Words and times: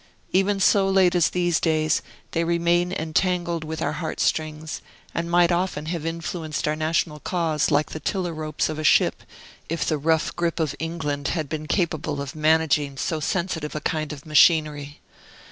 Even 0.31 0.59
so 0.59 0.89
late 0.89 1.13
as 1.13 1.29
these 1.29 1.59
days, 1.59 2.01
they 2.31 2.43
remain 2.43 2.91
entangled 2.91 3.63
with 3.63 3.83
our 3.83 3.91
heart 3.91 4.19
strings, 4.19 4.81
and 5.13 5.29
might 5.29 5.51
often 5.51 5.85
have 5.85 6.07
influenced 6.07 6.67
our 6.67 6.75
national 6.75 7.19
cause 7.19 7.69
like 7.69 7.91
the 7.91 7.99
tiller 7.99 8.33
ropes 8.33 8.67
of 8.67 8.79
a 8.79 8.83
ship, 8.83 9.21
if 9.69 9.85
the 9.85 9.99
rough 9.99 10.35
gripe 10.35 10.59
of 10.59 10.73
England 10.79 11.27
had 11.27 11.47
been 11.47 11.67
capable 11.67 12.19
of 12.19 12.35
managing 12.35 12.97
so 12.97 13.19
sensitive 13.19 13.75
a 13.75 13.79
kind 13.79 14.11
of 14.11 14.25
machinery. 14.25 15.01